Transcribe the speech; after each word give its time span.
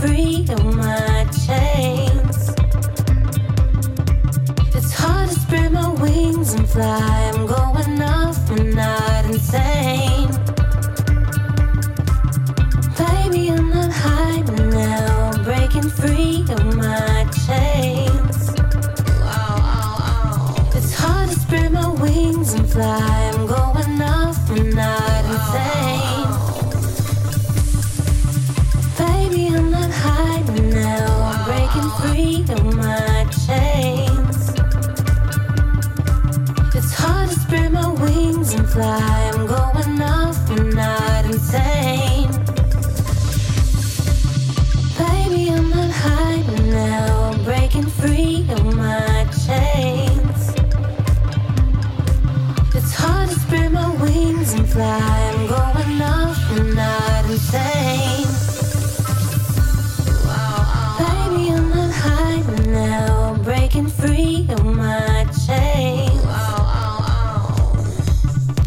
free 0.00 0.46
of 0.48 0.64
my 0.76 1.26
chains. 1.46 2.38
It's 4.74 4.92
hard 4.94 5.28
to 5.28 5.34
spread 5.34 5.72
my 5.72 5.88
wings 6.00 6.54
and 6.54 6.66
fly. 6.68 7.32
I'm 7.34 7.46
going 7.46 8.02
off, 8.02 8.50
not 8.50 9.24
insane. 9.26 10.30
Baby, 12.96 13.50
I'm 13.50 13.68
not 13.70 13.92
hiding 13.92 14.70
now. 14.70 15.42
Breaking 15.44 15.90
free 15.90 16.46
of 16.48 16.76
my 16.76 17.26
chains. 17.46 18.38
It's 20.76 20.94
hard 20.94 21.28
to 21.28 21.38
spread 21.38 21.72
my 21.72 21.88
wings 22.00 22.54
and 22.54 22.68
fly. 22.70 23.09
free 31.98 32.44
of 32.48 32.64
my 32.76 33.26
chains. 33.46 34.50
It's 36.74 36.92
hard 36.94 37.28
to 37.30 37.34
spread 37.34 37.72
my 37.72 37.88
wings 37.88 38.54
and 38.54 38.68
fly. 38.68 39.30
I'm 39.34 39.46
going 39.46 40.02
off 40.02 40.40
not 40.74 41.24
insane. 41.24 42.30
Baby, 44.98 45.50
I'm 45.50 45.70
not 45.70 45.90
hiding 45.90 46.70
now. 46.70 47.42
Breaking 47.44 47.86
free 47.86 48.46
of 48.50 48.64
my 48.76 49.26
chains. 49.46 50.54
It's 52.74 52.94
hard 52.94 53.28
to 53.28 53.34
spread 53.38 53.72
my 53.72 53.88
wings 54.02 54.52
and 54.54 54.68
fly. 54.68 55.29
Free 63.90 64.46
of 64.50 64.64
my 64.64 65.26
chains. 65.46 66.22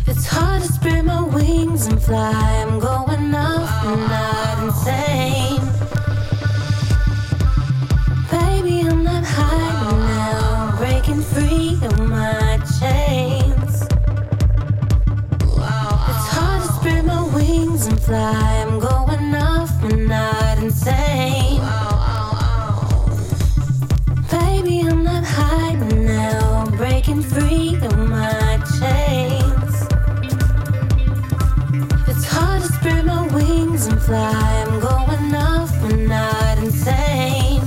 It's 0.07 0.25
hard 0.27 0.61
to 0.61 0.67
spread 0.67 1.05
my 1.05 1.23
wings 1.23 1.87
and 1.87 2.01
fly. 2.01 2.65
I'm 2.67 2.79
going 2.79 3.33
off 3.35 3.85
and 3.85 4.01
not 4.13 4.63
insane. 4.63 5.61
Baby, 8.31 8.81
I'm 8.87 9.03
not 9.03 9.23
hiding 9.25 9.99
now. 9.99 10.75
Breaking 10.77 11.21
free 11.21 11.79
of 11.83 11.99
my 11.99 12.59
chains. 12.79 13.83
It's 16.09 16.27
hard 16.35 16.61
to 16.61 16.67
spread 16.73 17.05
my 17.05 17.23
wings 17.35 17.87
and 17.87 17.99
fly. 18.01 18.52
free 27.23 27.75
of 27.81 27.97
my 27.97 28.59
chains. 28.79 29.75
It's 32.07 32.25
hard 32.25 32.61
to 32.61 32.67
spread 32.67 33.05
my 33.05 33.27
wings 33.33 33.87
and 33.87 34.01
fly. 34.01 34.65
I'm 34.67 34.79
going 34.79 35.35
off, 35.35 35.71
I'm 35.83 36.07
not 36.07 36.57
insane. 36.57 37.61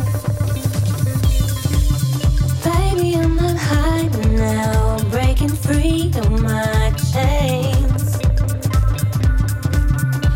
Baby, 2.65 3.17
I'm 3.17 3.37
not 3.37 3.57
hiding 3.57 4.37
now. 4.37 4.99
Breaking 5.11 5.49
free 5.49 6.13
of 6.17 6.31
my 6.43 6.93
chains. 7.13 8.19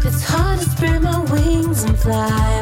It's 0.06 0.22
hard 0.24 0.58
to 0.60 0.64
spread 0.68 1.02
my 1.02 1.18
wings 1.32 1.84
and 1.84 1.98
fly. 1.98 2.59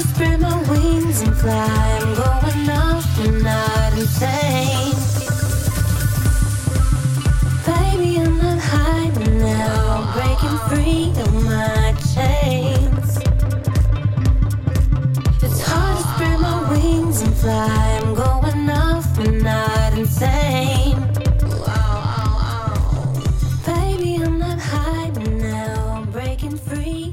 spread 0.00 0.40
my 0.40 0.56
wings 0.70 1.20
and 1.22 1.36
fly. 1.36 1.98
I'm 2.00 2.14
going 2.14 2.70
off, 2.70 3.18
not 3.42 3.92
insane. 3.94 4.94
Baby, 7.66 8.18
I'm 8.20 8.38
not 8.38 8.58
hiding 8.58 9.38
now. 9.40 10.12
Breaking 10.14 10.58
free 10.68 11.12
of 11.22 11.32
my 11.44 11.94
chains. 12.14 13.18
It's 15.42 15.60
hard 15.62 15.96
to 15.96 16.02
spread 16.14 16.40
my 16.40 16.70
wings 16.70 17.22
and 17.22 17.34
fly. 17.34 18.00
I'm 18.02 18.14
going 18.14 18.70
off, 18.70 19.16
but 19.16 19.32
not 19.32 19.92
insane. 19.98 20.98
Baby, 23.66 24.22
I'm 24.22 24.38
not 24.38 24.58
hiding 24.60 25.38
now. 25.38 26.04
Breaking 26.12 26.56
free 26.56 27.12